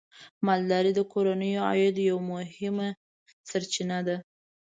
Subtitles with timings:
[0.47, 2.89] مالداري د کورنیو د عاید یوه مهمه
[3.49, 4.17] سرچینه ده.